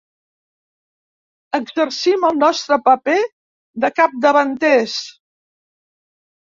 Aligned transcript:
Exercim 1.59 2.27
el 2.31 2.41
nostre 2.45 2.79
paper 2.89 3.21
de 3.87 3.95
capdavanters. 4.03 5.01